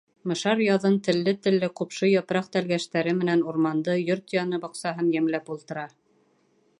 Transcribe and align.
Мышар 0.29 0.61
яҙын 0.67 0.95
телле-телле 1.07 1.69
ҡупшы 1.79 2.09
япраҡ 2.11 2.49
тәлгәштәре 2.57 3.15
менән 3.19 3.45
урманды, 3.53 3.95
йорт 4.09 4.35
яны 4.39 4.61
баҡсаһын 4.67 5.15
йәмләп 5.19 5.57
ултыра. 5.57 5.89